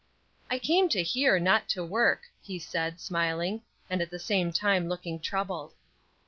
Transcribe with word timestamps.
"I 0.49 0.57
came 0.57 0.89
to 0.89 1.03
hear, 1.03 1.37
not 1.39 1.69
to 1.69 1.85
work," 1.85 2.23
he 2.41 2.57
said, 2.57 2.99
smiling, 2.99 3.61
and 3.87 4.01
at 4.01 4.09
the 4.09 4.17
same 4.17 4.51
time 4.51 4.89
looking 4.89 5.19
troubled. 5.19 5.75